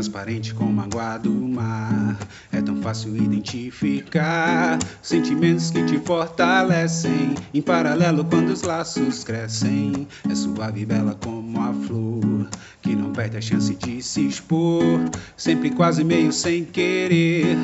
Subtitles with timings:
[0.00, 2.18] transparente como a água do mar.
[2.50, 7.34] É tão fácil identificar sentimentos que te fortalecem.
[7.52, 12.48] Em paralelo, quando os laços crescem, é suave e bela como a flor
[12.80, 15.00] que não perde a chance de se expor.
[15.36, 17.58] Sempre quase meio sem querer.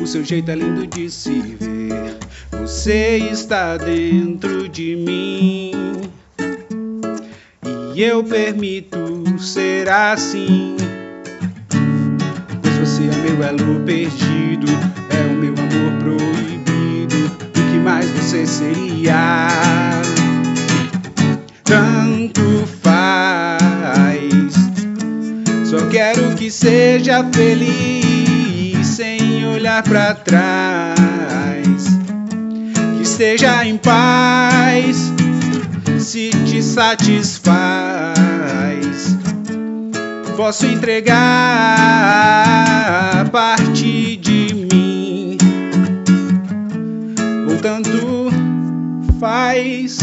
[0.00, 2.16] O seu jeito é lindo de se ver.
[2.52, 5.72] Você está dentro de mim.
[7.96, 10.76] E eu permito ser assim.
[13.40, 14.66] Pois você é meu elo perdido,
[15.08, 17.16] é o meu amor proibido.
[17.48, 19.48] O que mais você seria?
[21.64, 24.52] Tanto faz.
[25.64, 30.96] Só quero que seja feliz sem olhar para trás.
[32.96, 35.10] Que esteja em paz
[35.98, 38.20] se te satisfaz.
[40.36, 42.49] Posso entregar
[43.30, 45.38] parte de mim,
[47.48, 48.30] ou tanto
[49.20, 49.98] faz.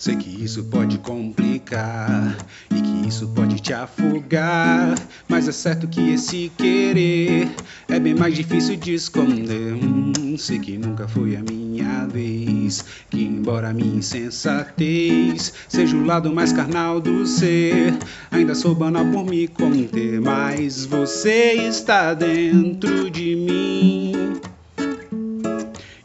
[0.00, 2.34] Sei que isso pode complicar
[2.74, 4.94] e que isso pode te afogar.
[5.28, 7.50] Mas é certo que esse querer
[7.86, 9.74] é bem mais difícil de esconder.
[9.74, 12.82] Hum, sei que nunca foi a minha vez.
[13.10, 17.92] Que, embora a minha insensatez seja o lado mais carnal do ser,
[18.30, 20.18] ainda sou banal por me conter.
[20.18, 24.40] Mas você está dentro de mim.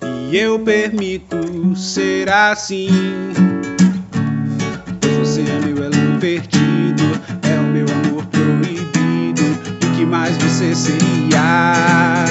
[0.03, 2.89] E eu permito ser assim.
[5.25, 9.41] Você é meu elo perdido, é o meu amor proibido.
[9.83, 12.25] O que mais você seria?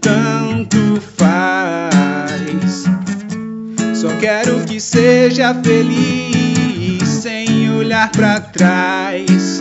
[0.00, 2.84] Tanto faz.
[3.94, 9.60] Só quero que seja feliz sem olhar para trás.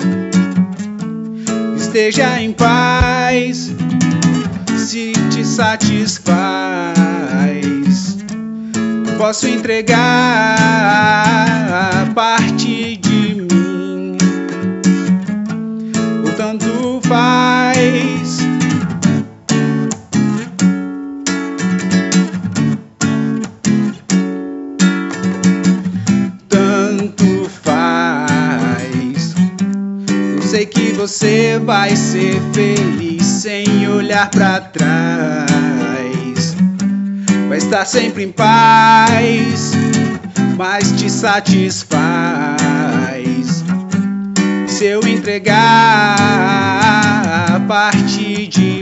[1.76, 3.74] Esteja em paz
[4.78, 6.24] se te satisfaz.
[9.18, 11.63] Posso entregar
[12.14, 14.18] parte de mim,
[16.24, 18.38] o tanto faz.
[26.50, 29.34] Tanto faz.
[30.36, 35.48] Eu sei que você vai ser feliz sem olhar para trás.
[37.50, 39.72] Vai estar sempre em paz,
[40.58, 41.94] mas te satisfaz.
[44.68, 46.16] Se eu entregar
[47.68, 48.73] parte de